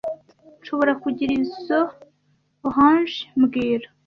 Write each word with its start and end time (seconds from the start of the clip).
Nshobora 0.59 0.93
kugira 1.03 1.31
izoi 1.41 1.85
orange 2.67 3.17
mbwira 3.39 3.87